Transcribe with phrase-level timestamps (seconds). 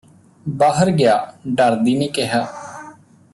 [0.45, 1.15] ਬਾਹਰ ਗਿਆ
[1.47, 2.41] ਡਰਦੀ ਨੇ ਕਿਹਾ